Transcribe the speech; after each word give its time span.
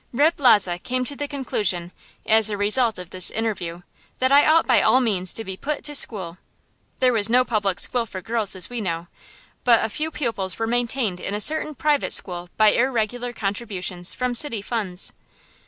Reb' 0.13 0.39
Lozhe 0.39 0.79
came 0.81 1.05
to 1.05 1.15
the 1.15 1.27
conclusion, 1.27 1.91
as 2.25 2.49
a 2.49 2.57
result 2.57 2.97
of 2.97 3.11
this 3.11 3.29
interview, 3.29 3.83
that 4.17 4.31
I 4.31 4.47
ought 4.47 4.65
by 4.65 4.81
all 4.81 4.99
means 4.99 5.31
to 5.35 5.43
be 5.43 5.55
put 5.55 5.83
to 5.83 5.93
school. 5.93 6.39
There 6.99 7.13
was 7.13 7.29
no 7.29 7.45
public 7.45 7.79
school 7.79 8.07
for 8.07 8.19
girls, 8.19 8.55
as 8.55 8.67
we 8.67 8.81
know, 8.81 9.09
but 9.63 9.85
a 9.85 9.89
few 9.89 10.09
pupils 10.09 10.57
were 10.57 10.65
maintained 10.65 11.19
in 11.19 11.35
a 11.35 11.39
certain 11.39 11.75
private 11.75 12.13
school 12.13 12.49
by 12.57 12.71
irregular 12.71 13.31
contributions 13.31 14.15
from 14.15 14.33
city 14.33 14.63
funds. 14.63 15.13